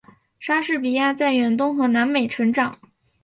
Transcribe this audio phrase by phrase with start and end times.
[0.39, 2.79] 莎士比亚在远东和南美成长。